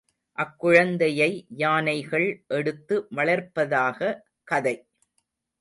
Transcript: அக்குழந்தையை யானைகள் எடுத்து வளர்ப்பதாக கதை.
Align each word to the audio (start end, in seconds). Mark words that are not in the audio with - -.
அக்குழந்தையை 0.37 1.27
யானைகள் 1.57 2.25
எடுத்து 2.47 3.07
வளர்ப்பதாக 3.15 4.21
கதை. 4.43 4.75